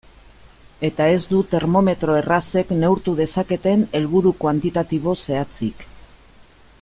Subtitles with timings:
[0.87, 5.87] Eta ez du termometro errazek neurtu dezaketen helburu kuantitatibo zehatzik.